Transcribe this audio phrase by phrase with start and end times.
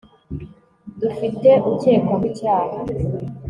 [1.01, 2.77] dufite ukekwaho icyaha